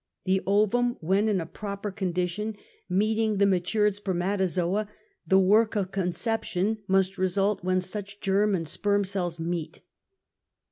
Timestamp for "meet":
9.37-9.81